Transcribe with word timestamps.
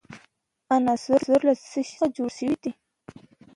عنصر 0.73 1.21
له 1.45 1.53
څه 1.69 1.79
شي 1.87 1.95
څخه 1.99 2.05
جوړ 2.15 2.29
شوی 2.37 2.55
دی. 2.63 2.71